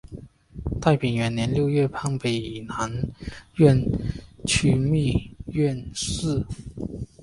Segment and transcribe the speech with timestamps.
[0.81, 2.91] 太平元年六月判北南
[3.57, 3.85] 院
[4.47, 6.43] 枢密院事。